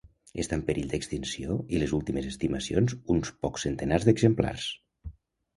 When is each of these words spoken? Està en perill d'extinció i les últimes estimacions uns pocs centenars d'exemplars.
Està 0.43 0.57
en 0.59 0.61
perill 0.69 0.87
d'extinció 0.93 1.57
i 1.77 1.81
les 1.83 1.93
últimes 1.97 2.29
estimacions 2.31 2.97
uns 3.17 3.33
pocs 3.45 3.67
centenars 3.69 4.09
d'exemplars. 4.09 4.67